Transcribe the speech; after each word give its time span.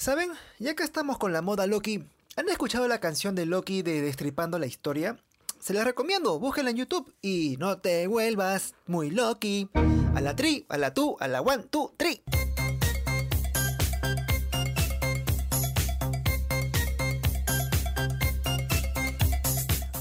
¿Saben? 0.00 0.30
Ya 0.58 0.74
que 0.74 0.82
estamos 0.82 1.18
con 1.18 1.34
la 1.34 1.42
moda 1.42 1.66
Loki, 1.66 2.02
¿han 2.34 2.48
escuchado 2.48 2.88
la 2.88 3.00
canción 3.00 3.34
de 3.34 3.44
Loki 3.44 3.82
de 3.82 4.00
Destripando 4.00 4.58
la 4.58 4.64
Historia? 4.64 5.18
Se 5.58 5.74
la 5.74 5.84
recomiendo, 5.84 6.38
búsquenla 6.38 6.70
en 6.70 6.78
YouTube 6.78 7.14
y 7.20 7.58
no 7.58 7.76
te 7.80 8.06
vuelvas 8.06 8.72
muy 8.86 9.10
Loki. 9.10 9.68
A 10.14 10.22
la 10.22 10.34
tri, 10.34 10.64
a 10.70 10.78
la 10.78 10.94
tu, 10.94 11.18
a 11.20 11.28
la 11.28 11.42
one, 11.42 11.64
two, 11.64 11.92
tri. 11.98 12.22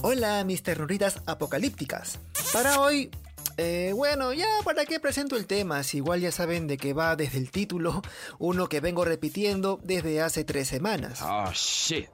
Hola, 0.01 0.45
mis 0.45 0.63
ternuritas 0.63 1.21
apocalípticas. 1.25 2.19
Para 2.53 2.79
hoy 2.79 3.11
eh, 3.59 3.91
bueno, 3.93 4.31
ya 4.31 4.47
para 4.63 4.85
qué 4.85 4.99
presento 4.99 5.35
el 5.35 5.45
tema, 5.45 5.83
si 5.83 5.97
igual 5.97 6.21
ya 6.21 6.31
saben 6.31 6.67
de 6.67 6.77
que 6.77 6.93
va 6.93 7.15
desde 7.17 7.37
el 7.37 7.51
título, 7.51 8.01
uno 8.37 8.69
que 8.69 8.79
vengo 8.79 9.03
repitiendo 9.03 9.79
desde 9.83 10.21
hace 10.21 10.45
tres 10.45 10.69
semanas. 10.69 11.21
Oh 11.21 11.51
shit. 11.53 12.07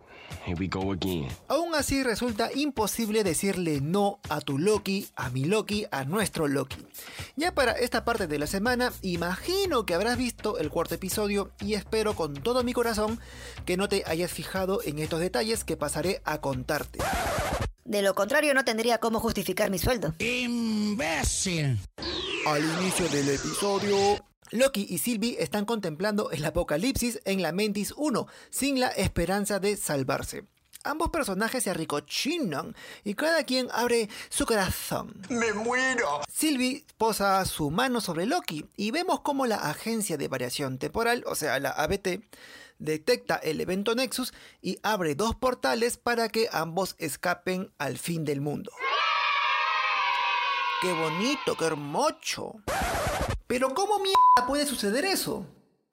Here 0.45 0.57
we 0.59 0.67
go 0.67 0.91
again. 0.91 1.27
Aún 1.47 1.75
así 1.75 2.01
resulta 2.01 2.49
imposible 2.53 3.23
decirle 3.23 3.79
no 3.79 4.19
a 4.27 4.41
tu 4.41 4.57
Loki, 4.57 5.07
a 5.15 5.29
mi 5.29 5.45
Loki, 5.45 5.85
a 5.91 6.03
nuestro 6.03 6.47
Loki. 6.47 6.77
Ya 7.35 7.53
para 7.53 7.73
esta 7.73 8.05
parte 8.05 8.25
de 8.25 8.39
la 8.39 8.47
semana, 8.47 8.91
imagino 9.03 9.85
que 9.85 9.93
habrás 9.93 10.17
visto 10.17 10.57
el 10.57 10.69
cuarto 10.69 10.95
episodio 10.95 11.51
y 11.61 11.75
espero 11.75 12.15
con 12.15 12.33
todo 12.33 12.63
mi 12.63 12.73
corazón 12.73 13.19
que 13.65 13.77
no 13.77 13.87
te 13.87 14.03
hayas 14.07 14.31
fijado 14.31 14.81
en 14.83 14.97
estos 14.99 15.19
detalles 15.19 15.63
que 15.63 15.77
pasaré 15.77 16.21
a 16.25 16.41
contarte. 16.41 16.99
De 17.85 18.01
lo 18.01 18.15
contrario, 18.15 18.55
no 18.55 18.65
tendría 18.65 18.97
cómo 18.97 19.19
justificar 19.19 19.69
mi 19.69 19.77
sueldo. 19.77 20.15
¡Imbécil! 20.17 21.77
Al 22.47 22.63
inicio 22.81 23.07
del 23.09 23.29
episodio, 23.29 24.25
Loki 24.49 24.87
y 24.89 24.97
Sylvie 24.97 25.37
están 25.39 25.65
contemplando 25.65 26.31
el 26.31 26.43
apocalipsis 26.43 27.19
en 27.25 27.43
la 27.43 27.51
Mentis 27.51 27.93
1, 27.95 28.27
sin 28.49 28.79
la 28.79 28.87
esperanza 28.87 29.59
de 29.59 29.77
salvarse. 29.77 30.45
Ambos 30.83 31.11
personajes 31.11 31.63
se 31.63 31.69
arricochinan 31.69 32.75
y 33.03 33.13
cada 33.13 33.43
quien 33.43 33.67
abre 33.71 34.09
su 34.29 34.47
corazón. 34.47 35.21
¡Me 35.29 35.53
muero! 35.53 36.21
Sylvie 36.27 36.85
posa 36.97 37.45
su 37.45 37.69
mano 37.69 38.01
sobre 38.01 38.25
Loki 38.25 38.65
y 38.75 38.89
vemos 38.89 39.19
cómo 39.21 39.45
la 39.45 39.57
agencia 39.57 40.17
de 40.17 40.27
variación 40.27 40.79
temporal, 40.79 41.23
o 41.27 41.35
sea, 41.35 41.59
la 41.59 41.69
ABT, 41.69 42.21
detecta 42.79 43.35
el 43.35 43.61
evento 43.61 43.95
Nexus 43.95 44.33
y 44.61 44.79
abre 44.83 45.15
dos 45.15 45.35
portales 45.35 45.97
para 45.97 46.29
que 46.29 46.49
ambos 46.51 46.95
escapen 46.97 47.71
al 47.77 47.97
fin 47.97 48.25
del 48.25 48.41
mundo. 48.41 48.71
¡Qué 50.81 50.91
bonito, 50.93 51.55
qué 51.57 51.65
hermoso! 51.65 52.61
Pero 53.47 53.73
¿cómo 53.73 53.99
mierda 53.99 54.47
puede 54.47 54.65
suceder 54.65 55.05
eso? 55.05 55.45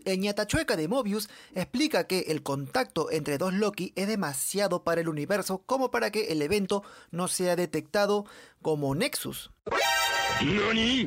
El 0.05 0.19
ñatachueca 0.19 0.77
de 0.77 0.89
Mobius 0.89 1.29
explica 1.55 2.07
que 2.07 2.21
el 2.29 2.43
contacto 2.43 3.11
entre 3.11 3.39
dos 3.39 3.53
Loki 3.55 3.93
es 3.95 4.09
demasiado 4.09 4.83
para 4.83 5.01
el 5.01 5.09
universo 5.09 5.63
como 5.65 5.91
para 5.91 6.11
que 6.11 6.33
el 6.33 6.43
evento 6.43 6.83
no 7.11 7.29
sea 7.29 7.55
detectado 7.55 8.25
como 8.61 8.95
Nexus. 8.95 9.53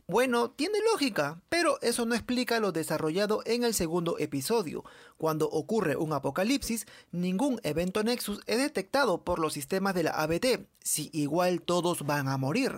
Bueno, 0.08 0.52
tiene 0.52 0.80
lógica, 0.92 1.42
pero 1.50 1.78
eso 1.82 2.06
no 2.06 2.16
explica 2.16 2.60
lo 2.60 2.72
desarrollado 2.72 3.42
en 3.46 3.64
el 3.64 3.74
segundo 3.74 4.18
episodio. 4.18 4.84
Cuando 5.18 5.50
ocurre 5.50 5.98
un 5.98 6.14
apocalipsis, 6.14 6.86
ningún 7.12 7.60
evento 7.64 8.04
Nexus 8.04 8.42
es 8.46 8.58
detectado 8.58 9.24
por 9.24 9.40
los 9.40 9.54
sistemas 9.54 9.94
de 9.94 10.04
la 10.04 10.12
ABT, 10.12 10.68
si 10.80 11.10
igual 11.12 11.62
todos 11.62 12.06
van 12.06 12.28
a 12.30 12.38
morir. 12.38 12.78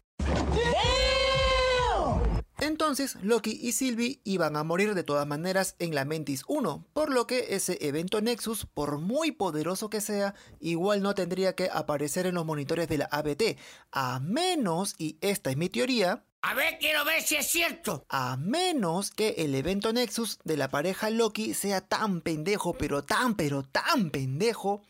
Entonces, 2.60 3.18
Loki 3.22 3.52
y 3.62 3.72
Sylvie 3.74 4.20
iban 4.24 4.56
a 4.56 4.64
morir 4.64 4.96
de 4.96 5.04
todas 5.04 5.28
maneras 5.28 5.76
en 5.78 5.94
la 5.94 6.06
Mentis 6.06 6.44
1, 6.48 6.86
por 6.94 7.14
lo 7.14 7.28
que 7.28 7.56
ese 7.56 7.78
evento 7.82 8.20
Nexus, 8.20 8.66
por 8.66 8.98
muy 8.98 9.32
poderoso 9.32 9.92
que 9.92 10.02
sea, 10.02 10.34
igual 10.60 11.04
no 11.04 11.14
tendría 11.14 11.54
que 11.54 11.70
aparecer 11.72 12.26
en 12.26 12.34
los 12.34 12.46
monitores 12.46 12.88
de 12.88 12.98
la 12.98 13.06
ABT, 13.06 13.58
a 13.92 14.20
menos, 14.20 14.96
y 14.98 15.18
esta 15.22 15.52
es 15.52 15.58
mi 15.58 15.70
teoría, 15.70 16.24
A 16.42 16.54
ver, 16.54 16.78
quiero 16.80 17.04
ver 17.04 17.22
si 17.22 17.36
es 17.36 17.48
cierto. 17.48 18.06
a 18.10 18.38
menos 18.38 19.12
que 19.12 19.36
el 19.38 19.56
evento 19.56 19.92
Nexus 19.92 20.40
de 20.44 20.58
la 20.58 20.70
pareja 20.70 21.10
Loki 21.10 21.54
sea 21.54 21.82
tan 21.82 22.22
pendejo, 22.22 22.74
pero 22.74 23.04
tan, 23.04 23.36
pero 23.36 23.64
tan 23.64 24.12
pendejo, 24.12 24.82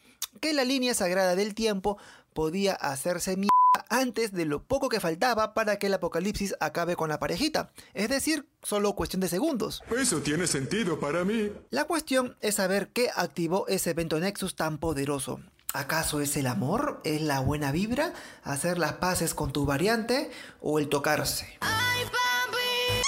que 0.42 0.54
la 0.54 0.64
línea 0.64 0.94
sagrada 0.94 1.36
del 1.36 1.56
tiempo 1.56 1.98
podía 2.34 2.74
hacerse 2.74 3.36
mierda 3.36 3.50
antes 3.90 4.32
de 4.32 4.46
lo 4.46 4.64
poco 4.64 4.90
que 4.90 5.00
faltaba 5.00 5.54
para 5.54 5.80
que 5.80 5.88
el 5.88 5.94
apocalipsis 5.94 6.56
acabe 6.60 6.96
con 6.96 7.10
la 7.10 7.20
parejita. 7.20 7.72
Es 7.94 8.10
decir, 8.10 8.46
solo 8.62 8.94
cuestión 8.94 9.22
de 9.22 9.28
segundos. 9.28 9.82
Eso 9.98 10.20
tiene 10.20 10.48
sentido 10.48 11.00
para 11.00 11.24
mí. 11.24 11.52
La 11.70 11.86
cuestión 11.86 12.38
es 12.42 12.56
saber 12.56 12.90
qué 12.90 13.10
activó 13.16 13.68
ese 13.68 13.92
evento 13.92 14.20
Nexus 14.20 14.56
tan 14.56 14.78
poderoso. 14.78 15.40
¿Acaso 15.74 16.22
es 16.22 16.38
el 16.38 16.48
amor? 16.48 17.02
¿Es 17.04 17.22
la 17.22 17.40
buena 17.40 17.72
vibra? 17.72 18.14
¿Hacer 18.44 18.78
las 18.78 18.94
paces 18.94 19.34
con 19.34 19.52
tu 19.52 19.66
variante? 19.66 20.32
¿O 20.62 20.80
el 20.80 20.88
tocarse? 20.90 21.60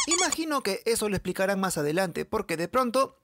Imagino 0.08 0.62
que 0.62 0.82
eso 0.86 1.08
lo 1.08 1.16
explicarán 1.16 1.60
más 1.60 1.78
adelante, 1.78 2.26
porque 2.26 2.58
de 2.58 2.68
pronto 2.68 3.18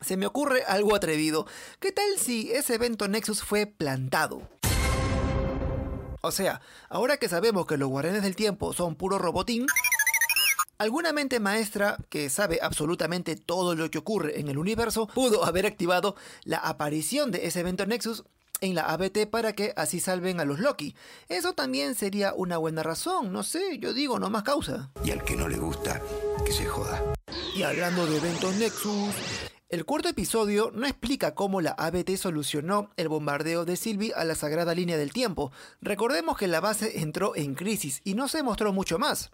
se 0.00 0.16
me 0.16 0.26
ocurre 0.26 0.64
algo 0.64 0.96
atrevido. 0.96 1.46
¿Qué 1.78 1.92
tal 1.92 2.18
si 2.18 2.50
ese 2.52 2.74
evento 2.74 3.06
Nexus 3.06 3.42
fue 3.44 3.66
plantado? 3.66 4.48
O 6.20 6.32
sea, 6.32 6.60
ahora 6.88 7.16
que 7.16 7.28
sabemos 7.28 7.66
que 7.66 7.76
los 7.76 7.88
guardianes 7.88 8.22
del 8.22 8.36
tiempo 8.36 8.72
son 8.72 8.96
puro 8.96 9.18
robotín, 9.18 9.66
alguna 10.78 11.12
mente 11.12 11.40
maestra 11.40 11.98
que 12.08 12.30
sabe 12.30 12.58
absolutamente 12.60 13.36
todo 13.36 13.74
lo 13.74 13.90
que 13.90 13.98
ocurre 13.98 14.40
en 14.40 14.48
el 14.48 14.58
universo 14.58 15.06
pudo 15.06 15.44
haber 15.44 15.66
activado 15.66 16.16
la 16.44 16.58
aparición 16.58 17.30
de 17.30 17.46
ese 17.46 17.60
evento 17.60 17.86
Nexus 17.86 18.24
en 18.62 18.74
la 18.74 18.84
ABT 18.84 19.26
para 19.30 19.52
que 19.52 19.74
así 19.76 20.00
salven 20.00 20.40
a 20.40 20.46
los 20.46 20.60
Loki. 20.60 20.96
Eso 21.28 21.52
también 21.52 21.94
sería 21.94 22.32
una 22.32 22.56
buena 22.56 22.82
razón, 22.82 23.32
no 23.32 23.42
sé, 23.42 23.78
yo 23.78 23.92
digo, 23.92 24.18
no 24.18 24.30
más 24.30 24.44
causa. 24.44 24.90
Y 25.04 25.10
al 25.10 25.22
que 25.22 25.36
no 25.36 25.48
le 25.48 25.58
gusta, 25.58 26.00
que 26.46 26.52
se 26.52 26.64
joda. 26.64 27.02
Y 27.54 27.64
hablando 27.64 28.06
de 28.06 28.16
eventos 28.16 28.54
Nexus, 28.56 29.14
el 29.68 29.84
cuarto 29.84 30.08
episodio 30.08 30.70
no 30.74 30.86
explica 30.86 31.34
cómo 31.34 31.60
la 31.60 31.72
ABT 31.72 32.16
solucionó 32.16 32.90
el 32.96 33.08
bombardeo 33.08 33.64
de 33.64 33.76
Sylvie 33.76 34.12
a 34.14 34.24
la 34.24 34.34
sagrada 34.34 34.74
línea 34.74 34.96
del 34.96 35.12
tiempo. 35.12 35.50
Recordemos 35.80 36.36
que 36.36 36.46
la 36.46 36.60
base 36.60 37.00
entró 37.00 37.34
en 37.36 37.54
crisis 37.54 38.00
y 38.04 38.14
no 38.14 38.28
se 38.28 38.42
mostró 38.42 38.72
mucho 38.72 38.98
más. 38.98 39.30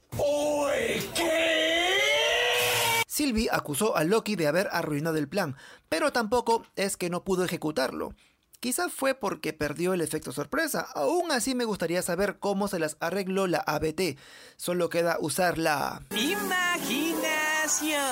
Sylvie 3.09 3.49
acusó 3.50 3.97
a 3.97 4.05
Loki 4.05 4.37
de 4.37 4.47
haber 4.47 4.69
arruinado 4.71 5.16
el 5.16 5.28
plan, 5.28 5.56
pero 5.89 6.12
tampoco 6.12 6.62
es 6.77 6.97
que 6.97 7.10
no 7.10 7.25
pudo 7.25 7.45
ejecutarlo. 7.45 8.15
Quizás 8.61 8.93
fue 8.93 9.15
porque 9.15 9.53
perdió 9.53 9.95
el 9.95 10.01
efecto 10.01 10.33
sorpresa. 10.33 10.81
Aún 10.95 11.31
así 11.31 11.55
me 11.55 11.65
gustaría 11.65 12.03
saber 12.03 12.39
cómo 12.41 12.67
se 12.67 12.81
las 12.81 12.97
arregló 12.99 13.47
la 13.47 13.59
ABT. 13.59 14.19
Solo 14.57 14.89
queda 14.89 15.17
usar 15.21 15.59
la... 15.59 16.03
Imaginación. 16.11 18.03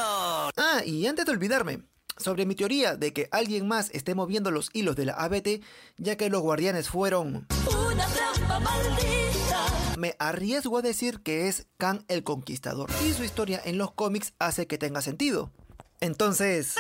Ah, 0.57 0.83
y 0.85 1.05
antes 1.09 1.27
de 1.27 1.33
olvidarme, 1.33 1.83
sobre 2.17 2.47
mi 2.47 2.55
teoría 2.55 2.95
de 2.95 3.13
que 3.13 3.29
alguien 3.33 3.67
más 3.67 3.91
esté 3.91 4.15
moviendo 4.15 4.53
los 4.53 4.71
hilos 4.73 4.95
de 4.95 5.07
la 5.07 5.15
ABT, 5.15 5.63
ya 5.99 6.17
que 6.17 6.31
los 6.31 6.43
guardianes 6.43 6.89
fueron... 6.89 7.49
Una 7.91 8.07
trampa 8.07 8.61
maldita. 8.61 9.97
Me 9.99 10.15
arriesgo 10.21 10.79
a 10.79 10.83
decir 10.83 11.23
que 11.23 11.49
es 11.49 11.67
Khan 11.77 12.05
el 12.07 12.23
Conquistador, 12.23 12.89
y 13.05 13.13
su 13.15 13.25
historia 13.25 13.61
en 13.65 13.79
los 13.79 13.91
cómics 13.91 14.33
hace 14.39 14.69
que 14.69 14.79
tenga 14.79 15.03
sentido. 15.03 15.51
Entonces... 15.99 16.77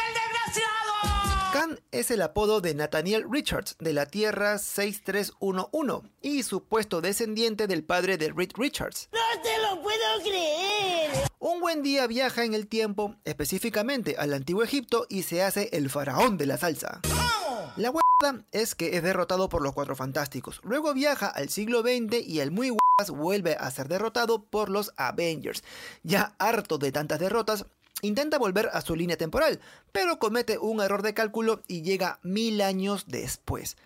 Khan 1.56 1.80
es 1.90 2.10
el 2.10 2.20
apodo 2.20 2.60
de 2.60 2.74
Nathaniel 2.74 3.24
Richards 3.30 3.76
de 3.78 3.94
la 3.94 4.04
Tierra 4.04 4.58
6311 4.58 6.06
y 6.20 6.42
supuesto 6.42 7.00
descendiente 7.00 7.66
del 7.66 7.82
padre 7.82 8.18
de 8.18 8.30
Reed 8.30 8.50
Richards. 8.58 9.08
No 9.10 9.42
te 9.42 9.56
lo 9.62 9.80
puedo 9.80 10.20
creer. 10.22 11.12
Un 11.38 11.60
buen 11.60 11.82
día 11.82 12.06
viaja 12.06 12.44
en 12.44 12.52
el 12.52 12.66
tiempo, 12.66 13.16
específicamente 13.24 14.16
al 14.18 14.34
antiguo 14.34 14.64
Egipto, 14.64 15.06
y 15.08 15.22
se 15.22 15.42
hace 15.42 15.70
el 15.72 15.88
faraón 15.88 16.36
de 16.36 16.44
la 16.44 16.58
salsa. 16.58 17.00
La 17.78 17.90
huevada 17.90 18.44
es 18.52 18.74
que 18.74 18.94
es 18.98 19.02
derrotado 19.02 19.48
por 19.48 19.62
los 19.62 19.72
Cuatro 19.72 19.96
Fantásticos. 19.96 20.60
Luego 20.62 20.92
viaja 20.92 21.26
al 21.26 21.48
siglo 21.48 21.80
XX 21.80 22.20
y 22.22 22.40
el 22.40 22.50
muy 22.50 22.76
vuelve 23.08 23.56
a 23.60 23.70
ser 23.70 23.88
derrotado 23.88 24.44
por 24.44 24.70
los 24.70 24.92
Avengers. 24.96 25.62
Ya 26.02 26.34
harto 26.38 26.78
de 26.78 26.92
tantas 26.92 27.18
derrotas, 27.18 27.66
intenta 28.02 28.38
volver 28.38 28.70
a 28.72 28.80
su 28.80 28.94
línea 28.94 29.16
temporal, 29.16 29.60
pero 29.92 30.18
comete 30.18 30.58
un 30.58 30.80
error 30.80 31.02
de 31.02 31.14
cálculo 31.14 31.62
y 31.66 31.82
llega 31.82 32.18
mil 32.22 32.60
años 32.60 33.04
después. 33.08 33.76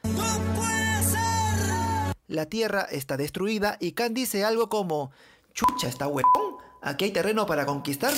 La 2.26 2.46
Tierra 2.46 2.82
está 2.82 3.16
destruida 3.16 3.76
y 3.80 3.92
Khan 3.92 4.14
dice 4.14 4.44
algo 4.44 4.68
como, 4.68 5.10
chucha, 5.52 5.88
está 5.88 6.06
huevón, 6.06 6.56
aquí 6.80 7.06
hay 7.06 7.10
terreno 7.10 7.46
para 7.46 7.66
conquistar. 7.66 8.12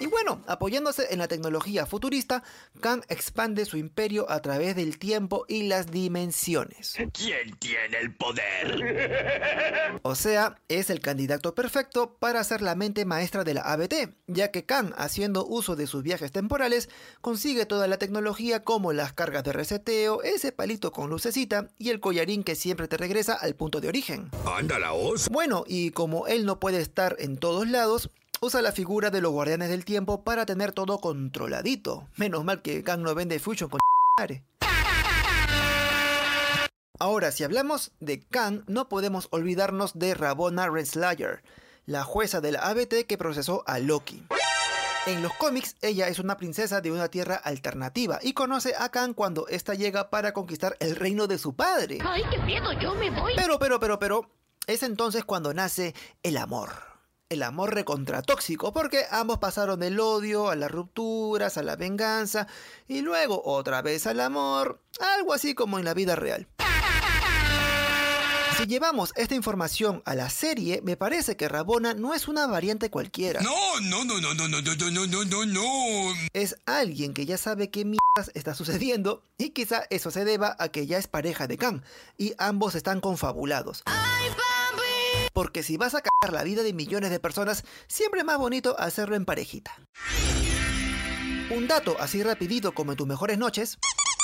Y 0.00 0.06
bueno, 0.06 0.42
apoyándose 0.46 1.12
en 1.12 1.20
la 1.20 1.28
tecnología 1.28 1.86
futurista, 1.86 2.42
Kang 2.80 3.02
expande 3.08 3.64
su 3.64 3.76
imperio 3.76 4.28
a 4.30 4.40
través 4.42 4.74
del 4.74 4.98
tiempo 4.98 5.44
y 5.46 5.64
las 5.64 5.90
dimensiones. 5.90 6.96
¿Quién 7.12 7.56
tiene 7.58 7.98
el 8.00 8.14
poder? 8.14 10.00
O 10.04 10.14
sea, 10.14 10.58
es 10.68 10.90
el 10.90 11.00
candidato 11.00 11.54
perfecto 11.54 12.16
para 12.18 12.42
ser 12.42 12.62
la 12.62 12.74
mente 12.74 13.04
maestra 13.04 13.44
de 13.44 13.54
la 13.54 13.60
ABT, 13.60 14.14
ya 14.26 14.50
que 14.50 14.64
Kang, 14.64 14.92
haciendo 14.96 15.46
uso 15.46 15.76
de 15.76 15.86
sus 15.86 16.02
viajes 16.02 16.32
temporales, 16.32 16.88
consigue 17.20 17.66
toda 17.66 17.86
la 17.86 17.98
tecnología 17.98 18.64
como 18.64 18.92
las 18.92 19.12
cargas 19.12 19.44
de 19.44 19.52
reseteo, 19.52 20.22
ese 20.22 20.50
palito 20.50 20.92
con 20.92 21.10
lucecita 21.10 21.68
y 21.78 21.90
el 21.90 22.00
collarín 22.00 22.42
que 22.42 22.56
siempre 22.56 22.88
te 22.88 22.96
regresa 22.96 23.34
al 23.34 23.54
punto 23.54 23.80
de 23.80 23.88
origen. 23.88 24.30
Anda 24.46 24.78
la 24.78 24.92
os. 24.92 25.28
Bueno, 25.28 25.64
y 25.66 25.90
como 25.90 26.26
él 26.26 26.44
no 26.44 26.58
puede 26.58 26.80
estar 26.80 27.16
en 27.18 27.36
todos 27.36 27.68
lados, 27.68 28.10
usa 28.42 28.60
la 28.60 28.72
figura 28.72 29.10
de 29.10 29.20
los 29.20 29.30
guardianes 29.30 29.70
del 29.70 29.84
tiempo 29.84 30.24
para 30.24 30.44
tener 30.44 30.72
todo 30.72 30.98
controladito. 31.00 32.08
Menos 32.16 32.44
mal 32.44 32.60
que 32.60 32.82
Kang 32.82 33.00
no 33.00 33.14
vende 33.14 33.38
Fusion 33.38 33.70
con. 33.70 33.80
Ahora, 36.98 37.30
si 37.30 37.44
hablamos 37.44 37.92
de 38.00 38.20
Kang, 38.20 38.64
no 38.66 38.88
podemos 38.88 39.28
olvidarnos 39.30 39.96
de 39.96 40.14
Rabona 40.14 40.68
Renslayer, 40.68 41.42
la 41.86 42.02
jueza 42.02 42.40
de 42.40 42.52
la 42.52 42.68
ABT 42.68 43.06
que 43.06 43.16
procesó 43.16 43.62
a 43.66 43.78
Loki. 43.78 44.24
En 45.06 45.22
los 45.22 45.32
cómics, 45.34 45.76
ella 45.80 46.08
es 46.08 46.18
una 46.18 46.36
princesa 46.36 46.80
de 46.80 46.90
una 46.90 47.08
tierra 47.08 47.36
alternativa 47.36 48.18
y 48.22 48.32
conoce 48.32 48.74
a 48.76 48.88
Kang 48.88 49.14
cuando 49.14 49.46
ésta 49.48 49.74
llega 49.74 50.10
para 50.10 50.32
conquistar 50.32 50.76
el 50.80 50.96
reino 50.96 51.28
de 51.28 51.38
su 51.38 51.54
padre. 51.54 51.98
Ay, 52.04 52.22
qué 52.28 52.38
miedo, 52.38 52.72
yo 52.72 52.94
me 52.96 53.08
voy. 53.10 53.34
Pero, 53.36 53.60
pero, 53.60 53.78
pero, 53.78 54.00
pero, 54.00 54.30
es 54.66 54.82
entonces 54.82 55.24
cuando 55.24 55.54
nace 55.54 55.94
el 56.24 56.36
amor. 56.36 56.91
El 57.32 57.42
amor 57.42 57.74
recontratóxico, 57.74 58.74
porque 58.74 59.06
ambos 59.10 59.38
pasaron 59.38 59.80
del 59.80 59.98
odio 60.00 60.50
a 60.50 60.54
las 60.54 60.70
rupturas, 60.70 61.56
a 61.56 61.62
la 61.62 61.76
venganza, 61.76 62.46
y 62.86 63.00
luego 63.00 63.40
otra 63.46 63.80
vez 63.80 64.06
al 64.06 64.20
amor, 64.20 64.82
algo 65.00 65.32
así 65.32 65.54
como 65.54 65.78
en 65.78 65.86
la 65.86 65.94
vida 65.94 66.14
real. 66.14 66.46
Si 68.58 68.66
llevamos 68.66 69.14
esta 69.16 69.34
información 69.34 70.02
a 70.04 70.14
la 70.14 70.28
serie, 70.28 70.82
me 70.84 70.98
parece 70.98 71.38
que 71.38 71.48
Rabona 71.48 71.94
no 71.94 72.12
es 72.12 72.28
una 72.28 72.46
variante 72.46 72.90
cualquiera. 72.90 73.40
No, 73.40 73.80
no, 73.80 74.04
no, 74.04 74.20
no, 74.20 74.34
no, 74.34 74.46
no, 74.46 74.60
no, 74.60 74.90
no, 74.90 75.06
no, 75.06 75.24
no, 75.24 75.46
no. 75.46 76.14
Es 76.34 76.56
alguien 76.66 77.14
que 77.14 77.24
ya 77.24 77.38
sabe 77.38 77.70
qué 77.70 77.86
mierdas 77.86 78.30
está 78.34 78.54
sucediendo 78.54 79.22
y 79.38 79.50
quizá 79.50 79.84
eso 79.88 80.10
se 80.10 80.26
deba 80.26 80.54
a 80.58 80.68
que 80.68 80.86
ya 80.86 80.98
es 80.98 81.06
pareja 81.06 81.46
de 81.46 81.56
Kang 81.56 81.82
y 82.18 82.34
ambos 82.36 82.74
están 82.74 83.00
confabulados. 83.00 83.84
Porque 85.32 85.62
si 85.62 85.76
vas 85.76 85.94
a 85.94 86.02
cagar 86.02 86.32
la 86.32 86.44
vida 86.44 86.62
de 86.62 86.72
millones 86.72 87.10
de 87.10 87.20
personas, 87.20 87.64
siempre 87.86 88.20
es 88.20 88.26
más 88.26 88.38
bonito 88.38 88.78
hacerlo 88.78 89.16
en 89.16 89.24
parejita. 89.24 89.72
Un 91.50 91.68
dato 91.68 91.96
así 92.00 92.22
rapidito 92.22 92.72
como 92.72 92.92
en 92.92 92.96
tus 92.96 93.06
mejores 93.06 93.38
noches. 93.38 93.78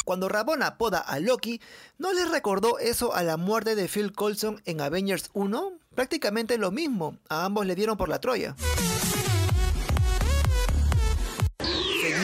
Cuando 0.04 0.28
Rabona 0.30 0.78
poda 0.78 1.00
a 1.00 1.20
Loki, 1.20 1.60
¿no 1.98 2.14
les 2.14 2.30
recordó 2.30 2.78
eso 2.78 3.14
a 3.14 3.22
la 3.22 3.36
muerte 3.36 3.74
de 3.74 3.88
Phil 3.88 4.12
Coulson 4.12 4.62
en 4.64 4.80
Avengers 4.80 5.28
1? 5.34 5.72
Prácticamente 5.94 6.56
lo 6.56 6.70
mismo, 6.70 7.18
a 7.28 7.44
ambos 7.44 7.66
le 7.66 7.74
dieron 7.74 7.98
por 7.98 8.08
la 8.08 8.18
Troya. 8.18 8.56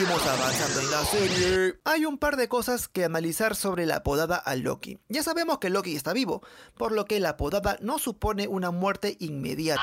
Seguimos 0.04 0.26
avanzando 0.26 0.80
en 0.80 0.90
la 0.90 1.04
serie. 1.06 1.80
Hay 1.84 2.04
un 2.04 2.18
par 2.18 2.36
de 2.36 2.46
cosas 2.46 2.88
que 2.88 3.04
analizar 3.04 3.56
sobre 3.56 3.86
la 3.86 4.02
podada 4.02 4.36
a 4.36 4.54
Loki. 4.54 4.98
Ya 5.08 5.22
sabemos 5.22 5.60
que 5.60 5.70
Loki 5.70 5.96
está 5.96 6.12
vivo, 6.12 6.42
por 6.76 6.92
lo 6.92 7.06
que 7.06 7.20
la 7.20 7.38
podada 7.38 7.78
no 7.80 7.98
supone 7.98 8.46
una 8.46 8.70
muerte 8.70 9.16
inmediata. 9.18 9.82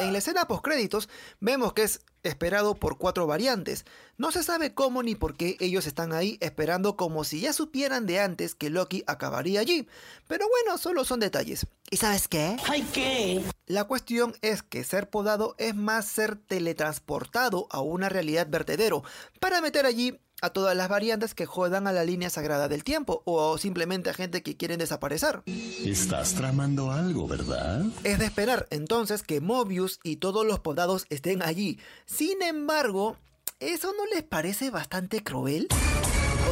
En 0.00 0.10
la 0.12 0.18
escena 0.18 0.48
postcréditos 0.48 1.08
vemos 1.38 1.72
que 1.72 1.84
es 1.84 2.00
esperado 2.24 2.74
por 2.74 2.98
cuatro 2.98 3.28
variantes. 3.28 3.84
No 4.16 4.32
se 4.32 4.42
sabe 4.42 4.74
cómo 4.74 5.04
ni 5.04 5.14
por 5.14 5.36
qué 5.36 5.56
ellos 5.60 5.86
están 5.86 6.12
ahí 6.12 6.36
esperando 6.40 6.96
como 6.96 7.22
si 7.22 7.42
ya 7.42 7.52
supieran 7.52 8.06
de 8.06 8.18
antes 8.18 8.56
que 8.56 8.70
Loki 8.70 9.04
acabaría 9.06 9.60
allí. 9.60 9.86
Pero 10.26 10.48
bueno, 10.48 10.78
solo 10.78 11.04
son 11.04 11.20
detalles. 11.20 11.64
¿Y 11.92 11.98
sabes 11.98 12.26
qué? 12.26 12.56
Ay, 12.68 12.82
¿qué? 12.92 13.44
La 13.68 13.84
cuestión 13.84 14.34
es 14.40 14.62
que 14.62 14.82
ser 14.82 15.10
podado 15.10 15.54
es 15.58 15.74
más 15.74 16.06
ser 16.06 16.36
teletransportado 16.36 17.66
a 17.70 17.82
una 17.82 18.08
realidad 18.08 18.46
vertedero 18.48 19.04
para 19.40 19.60
meter 19.60 19.84
allí 19.84 20.18
a 20.40 20.48
todas 20.48 20.74
las 20.74 20.88
variantes 20.88 21.34
que 21.34 21.44
jodan 21.44 21.86
a 21.86 21.92
la 21.92 22.02
línea 22.02 22.30
sagrada 22.30 22.68
del 22.68 22.82
tiempo 22.82 23.20
o 23.26 23.58
simplemente 23.58 24.08
a 24.08 24.14
gente 24.14 24.42
que 24.42 24.56
quieren 24.56 24.78
desaparecer. 24.78 25.42
Estás 25.84 26.32
tramando 26.32 26.92
algo, 26.92 27.28
¿verdad? 27.28 27.84
Es 28.04 28.18
de 28.18 28.24
esperar 28.24 28.66
entonces 28.70 29.22
que 29.22 29.42
Mobius 29.42 30.00
y 30.02 30.16
todos 30.16 30.46
los 30.46 30.60
podados 30.60 31.04
estén 31.10 31.42
allí. 31.42 31.78
Sin 32.06 32.40
embargo, 32.40 33.18
¿eso 33.60 33.92
no 33.98 34.06
les 34.06 34.22
parece 34.22 34.70
bastante 34.70 35.22
cruel? 35.22 35.68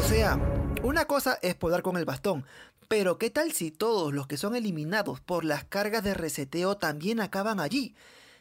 O 0.05 0.07
sea, 0.07 0.39
una 0.83 1.07
cosa 1.07 1.39
es 1.41 1.55
podar 1.55 1.81
con 1.81 1.97
el 1.97 2.05
bastón, 2.05 2.45
pero 2.89 3.19
¿qué 3.19 3.31
tal 3.31 3.53
si 3.53 3.71
todos 3.71 4.13
los 4.13 4.27
que 4.27 4.37
son 4.37 4.55
eliminados 4.57 5.21
por 5.21 5.45
las 5.45 5.65
cargas 5.65 6.05
de 6.05 6.15
reseteo 6.15 6.77
también 6.77 7.21
acaban 7.21 7.61
allí? 7.61 7.95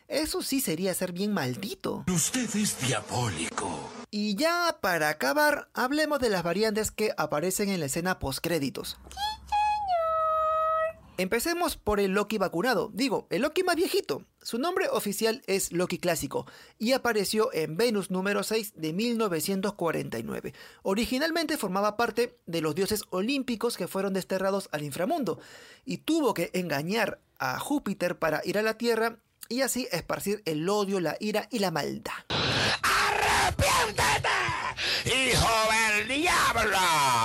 Eso 0.07 0.43
sí 0.43 0.61
sería 0.61 0.93
ser 0.93 1.11
bien 1.11 1.33
maldito. 1.33 2.03
Usted 2.07 2.55
es 2.55 2.79
diabólico. 2.79 3.89
Y 4.11 4.35
ya 4.35 4.77
para 4.79 5.09
acabar, 5.09 5.67
hablemos 5.73 6.19
de 6.19 6.29
las 6.29 6.43
variantes 6.43 6.91
que 6.91 7.11
aparecen 7.17 7.69
en 7.69 7.79
la 7.79 7.87
escena 7.87 8.19
postcréditos. 8.19 8.97
Empecemos 11.17 11.77
por 11.77 12.01
el 12.01 12.11
Loki 12.11 12.37
vacunado, 12.37 12.91
digo, 12.93 13.27
el 13.29 13.41
Loki 13.41 13.63
más 13.63 13.75
viejito. 13.75 14.25
Su 14.41 14.57
nombre 14.57 14.89
oficial 14.89 15.41
es 15.47 15.71
Loki 15.71 15.97
Clásico 15.97 16.45
y 16.77 16.91
apareció 16.91 17.53
en 17.53 17.77
Venus 17.77 18.11
número 18.11 18.43
6 18.43 18.73
de 18.75 18.91
1949. 18.91 20.53
Originalmente 20.83 21.57
formaba 21.57 21.95
parte 21.95 22.37
de 22.45 22.61
los 22.61 22.75
dioses 22.75 23.03
olímpicos 23.11 23.77
que 23.77 23.87
fueron 23.87 24.13
desterrados 24.13 24.67
al 24.71 24.83
inframundo 24.83 25.39
y 25.85 25.99
tuvo 25.99 26.33
que 26.33 26.51
engañar 26.53 27.19
a 27.39 27.59
Júpiter 27.59 28.19
para 28.19 28.41
ir 28.43 28.57
a 28.57 28.61
la 28.61 28.77
Tierra 28.77 29.17
y 29.47 29.61
así 29.61 29.87
esparcir 29.91 30.41
el 30.45 30.67
odio, 30.67 30.99
la 30.99 31.15
ira 31.19 31.47
y 31.49 31.59
la 31.59 31.71
maldad. 31.71 32.11
¡Hijo 35.05 35.47
del 35.97 36.07
diablo! 36.07 36.77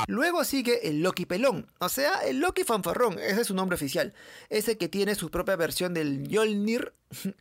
Luego 0.06 0.44
sigue 0.44 0.88
el 0.88 1.02
Loki 1.02 1.26
pelón, 1.26 1.66
o 1.78 1.88
sea, 1.88 2.20
el 2.24 2.40
Loki 2.40 2.64
fanfarrón, 2.64 3.18
ese 3.18 3.42
es 3.42 3.46
su 3.46 3.54
nombre 3.54 3.74
oficial. 3.74 4.14
Ese 4.48 4.78
que 4.78 4.88
tiene 4.88 5.14
su 5.14 5.30
propia 5.30 5.56
versión 5.56 5.94
del 5.94 6.20
Mjolnir 6.20 6.92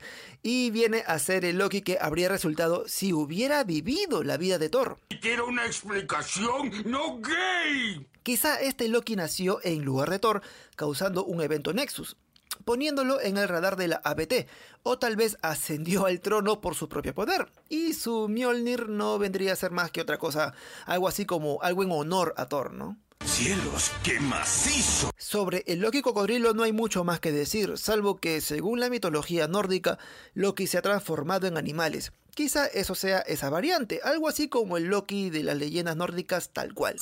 y 0.43 0.71
viene 0.71 1.03
a 1.05 1.19
ser 1.19 1.45
el 1.45 1.57
Loki 1.57 1.81
que 1.81 1.97
habría 2.01 2.29
resultado 2.29 2.87
si 2.87 3.13
hubiera 3.13 3.63
vivido 3.63 4.23
la 4.23 4.37
vida 4.37 4.57
de 4.57 4.69
Thor. 4.69 4.99
Quiero 5.21 5.47
una 5.47 5.65
explicación, 5.65 6.71
no 6.85 7.19
gay. 7.19 8.07
Quizá 8.23 8.59
este 8.59 8.87
Loki 8.87 9.15
nació 9.15 9.59
en 9.63 9.83
lugar 9.83 10.09
de 10.09 10.19
Thor, 10.19 10.41
causando 10.75 11.25
un 11.25 11.41
evento 11.41 11.73
Nexus, 11.73 12.17
poniéndolo 12.65 13.21
en 13.21 13.37
el 13.37 13.47
radar 13.47 13.75
de 13.75 13.87
la 13.87 14.01
ABT, 14.03 14.47
o 14.83 14.99
tal 14.99 15.15
vez 15.15 15.37
ascendió 15.41 16.05
al 16.05 16.21
trono 16.21 16.61
por 16.61 16.75
su 16.75 16.89
propio 16.89 17.13
poder, 17.13 17.51
y 17.69 17.93
su 17.93 18.27
Mjolnir 18.29 18.89
no 18.89 19.19
vendría 19.19 19.53
a 19.53 19.55
ser 19.55 19.71
más 19.71 19.91
que 19.91 20.01
otra 20.01 20.17
cosa, 20.17 20.53
algo 20.85 21.07
así 21.07 21.25
como 21.25 21.61
algo 21.61 21.83
en 21.83 21.91
honor 21.91 22.33
a 22.37 22.47
Thor, 22.47 22.73
¿no? 22.73 22.97
¡Cielos, 23.25 23.91
qué 24.03 24.19
macizo! 24.19 25.11
Sobre 25.17 25.63
el 25.67 25.79
Loki 25.79 26.01
cocodrilo 26.01 26.53
no 26.53 26.63
hay 26.63 26.71
mucho 26.71 27.03
más 27.03 27.19
que 27.19 27.31
decir, 27.31 27.77
salvo 27.77 28.17
que 28.17 28.41
según 28.41 28.79
la 28.79 28.89
mitología 28.89 29.47
nórdica, 29.47 29.99
Loki 30.33 30.67
se 30.67 30.77
ha 30.77 30.81
transformado 30.81 31.47
en 31.47 31.57
animales. 31.57 32.11
Quizá 32.33 32.67
eso 32.67 32.95
sea 32.95 33.19
esa 33.19 33.49
variante, 33.49 33.99
algo 34.03 34.29
así 34.29 34.47
como 34.47 34.77
el 34.77 34.85
Loki 34.85 35.29
de 35.29 35.43
las 35.43 35.57
leyendas 35.57 35.95
nórdicas 35.95 36.51
tal 36.51 36.73
cual. 36.73 36.95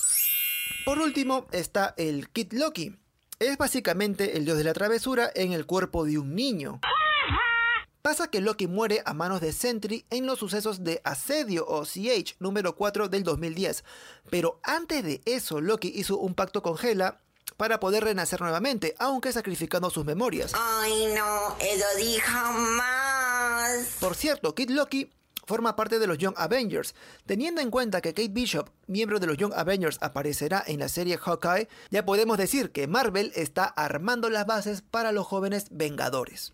Por 0.86 1.00
último 1.00 1.48
está 1.52 1.94
el 1.98 2.30
Kid 2.30 2.54
Loki. 2.54 2.98
Es 3.40 3.56
básicamente 3.58 4.36
el 4.36 4.46
dios 4.46 4.58
de 4.58 4.64
la 4.64 4.74
travesura 4.74 5.30
en 5.36 5.52
el 5.52 5.68
cuerpo 5.68 6.06
de 6.06 6.18
un 6.18 6.34
niño. 6.34 6.82
Pasa 8.02 8.30
que 8.30 8.42
Loki 8.42 8.66
muere 8.66 9.04
a 9.06 9.14
manos 9.14 9.42
de 9.42 9.54
Sentry 9.54 10.06
en 10.10 10.26
los 10.26 10.40
sucesos 10.40 10.84
de 10.84 11.02
Asedio 11.04 11.64
o 11.68 11.86
CH 11.86 12.36
número 12.40 12.76
4 12.76 13.10
del 13.10 13.22
2010. 13.24 13.84
Pero 14.32 14.60
antes 14.64 15.04
de 15.04 15.22
eso, 15.26 15.62
Loki 15.62 15.92
hizo 15.94 16.18
un 16.18 16.34
pacto 16.34 16.64
con 16.64 16.84
Hela 16.84 17.20
para 17.58 17.80
poder 17.80 18.06
renacer 18.06 18.42
nuevamente, 18.42 18.96
aunque 18.98 19.32
sacrificando 19.32 19.92
sus 19.92 20.04
memorias. 20.04 20.54
Ay, 20.56 21.14
no, 21.16 21.56
eso 21.60 21.86
di 21.98 22.18
jamás. 22.18 23.98
Por 24.00 24.16
cierto, 24.16 24.56
Kid 24.56 24.72
Loki 24.72 25.12
forma 25.48 25.76
parte 25.76 25.98
de 25.98 26.06
los 26.06 26.18
Young 26.18 26.36
Avengers. 26.38 26.94
Teniendo 27.26 27.62
en 27.62 27.72
cuenta 27.72 28.02
que 28.02 28.14
Kate 28.14 28.28
Bishop, 28.28 28.70
miembro 28.86 29.20
de 29.20 29.28
los 29.28 29.38
Young 29.38 29.54
Avengers, 29.56 29.98
aparecerá 30.02 30.64
en 30.68 30.80
la 30.80 30.90
serie 30.90 31.18
Hawkeye, 31.18 31.70
ya 31.90 32.06
podemos 32.06 32.38
decir 32.38 32.72
que 32.72 32.88
Marvel 32.88 33.32
está 33.34 33.66
armando 33.66 34.30
las 34.30 34.46
bases 34.46 34.82
para 34.82 35.12
los 35.12 35.26
jóvenes 35.26 35.68
Vengadores. 35.72 36.54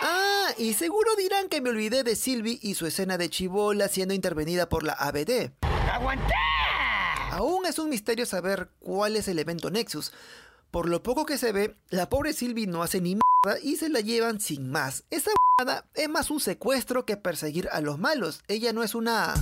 Ah, 0.00 0.52
y 0.56 0.74
seguro 0.74 1.10
dirán 1.16 1.48
que 1.48 1.60
me 1.60 1.70
olvidé 1.70 2.04
de 2.04 2.14
Sylvie 2.14 2.60
y 2.62 2.74
su 2.74 2.86
escena 2.86 3.18
de 3.18 3.28
chivola 3.28 3.88
siendo 3.88 4.14
intervenida 4.14 4.68
por 4.68 4.84
la 4.84 4.92
ABD. 4.92 5.50
¡Aguanté! 5.92 6.34
Aún 7.32 7.66
es 7.66 7.78
un 7.78 7.90
misterio 7.90 8.26
saber 8.26 8.70
cuál 8.78 9.16
es 9.16 9.26
el 9.28 9.38
evento 9.38 9.70
Nexus. 9.70 10.12
Por 10.70 10.88
lo 10.88 11.02
poco 11.02 11.26
que 11.26 11.38
se 11.38 11.52
ve, 11.52 11.76
la 11.90 12.08
pobre 12.08 12.32
Sylvie 12.32 12.66
no 12.66 12.82
hace 12.82 13.00
ni 13.00 13.12
m 13.12 13.20
y 13.62 13.76
se 13.76 13.88
la 13.88 14.00
llevan 14.00 14.40
sin 14.40 14.70
más. 14.70 15.04
Esa 15.10 15.30
es 15.94 16.08
más 16.08 16.30
un 16.30 16.40
secuestro 16.40 17.04
que 17.04 17.16
perseguir 17.16 17.68
a 17.70 17.80
los 17.80 17.98
malos. 17.98 18.42
Ella 18.48 18.72
no 18.72 18.82
es 18.82 18.94
una... 18.94 19.34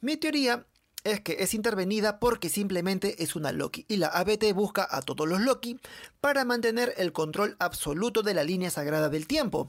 Mi 0.00 0.16
teoría 0.16 0.66
es 1.04 1.20
que 1.20 1.36
es 1.40 1.54
intervenida 1.54 2.18
porque 2.18 2.48
simplemente 2.48 3.22
es 3.22 3.36
una 3.36 3.52
Loki 3.52 3.84
y 3.88 3.96
la 3.96 4.08
ABT 4.08 4.52
busca 4.52 4.86
a 4.90 5.00
todos 5.00 5.28
los 5.28 5.40
Loki 5.40 5.78
para 6.20 6.44
mantener 6.44 6.94
el 6.96 7.12
control 7.12 7.56
absoluto 7.60 8.22
de 8.22 8.34
la 8.34 8.44
línea 8.44 8.70
sagrada 8.70 9.08
del 9.08 9.26
tiempo. 9.28 9.66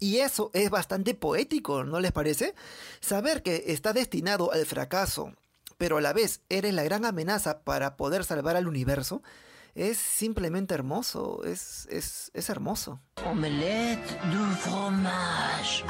Y 0.00 0.18
eso 0.18 0.50
es 0.54 0.70
bastante 0.70 1.14
poético, 1.14 1.84
¿no 1.84 2.00
les 2.00 2.12
parece? 2.12 2.54
Saber 3.00 3.42
que 3.42 3.64
está 3.68 3.92
destinado 3.92 4.52
al 4.52 4.66
fracaso, 4.66 5.32
pero 5.78 5.98
a 5.98 6.00
la 6.00 6.12
vez 6.12 6.40
eres 6.48 6.74
la 6.74 6.82
gran 6.82 7.04
amenaza 7.04 7.60
para 7.60 7.96
poder 7.96 8.24
salvar 8.24 8.56
al 8.56 8.68
universo, 8.68 9.22
es 9.74 9.98
simplemente 9.98 10.74
hermoso, 10.74 11.42
es, 11.44 11.86
es, 11.90 12.30
es 12.34 12.48
hermoso. 12.50 13.00
Omelette 13.24 14.06
de 14.06 14.56
fromage. 14.56 15.84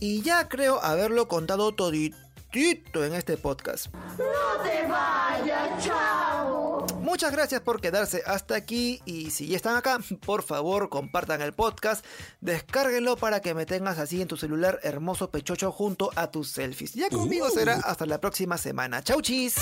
Y 0.00 0.22
ya 0.22 0.48
creo 0.48 0.82
haberlo 0.82 1.28
contado 1.28 1.74
toditito 1.74 3.04
en 3.04 3.14
este 3.14 3.36
podcast. 3.36 3.86
No 3.94 4.62
te 4.62 4.86
vayas, 4.86 5.84
chao. 5.84 6.86
Muchas 7.00 7.32
gracias 7.32 7.60
por 7.60 7.80
quedarse 7.80 8.22
hasta 8.26 8.54
aquí 8.54 9.00
y 9.04 9.30
si 9.30 9.46
ya 9.46 9.56
están 9.56 9.76
acá, 9.76 9.98
por 10.26 10.42
favor 10.42 10.88
compartan 10.88 11.40
el 11.42 11.52
podcast, 11.52 12.04
descárguenlo 12.40 13.16
para 13.16 13.40
que 13.40 13.54
me 13.54 13.66
tengas 13.66 13.98
así 13.98 14.20
en 14.20 14.28
tu 14.28 14.36
celular 14.36 14.80
hermoso 14.82 15.30
pechocho 15.30 15.70
junto 15.70 16.10
a 16.16 16.30
tus 16.30 16.50
selfies. 16.50 16.94
Ya 16.94 17.08
conmigo 17.08 17.48
será 17.50 17.74
hasta 17.74 18.04
la 18.06 18.20
próxima 18.20 18.58
semana. 18.58 19.02
Chau 19.02 19.22
chis. 19.22 19.54